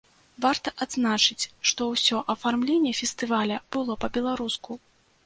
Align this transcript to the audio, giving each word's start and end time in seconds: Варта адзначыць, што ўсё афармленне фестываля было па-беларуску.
Варта 0.43 0.71
адзначыць, 0.85 1.49
што 1.71 1.81
ўсё 1.91 2.21
афармленне 2.35 2.95
фестываля 3.01 3.61
было 3.77 3.97
па-беларуску. 4.07 4.79